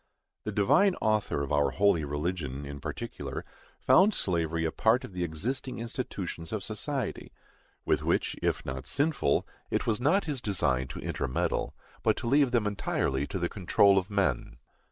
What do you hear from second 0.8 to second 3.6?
Author of our holy religion, in particular,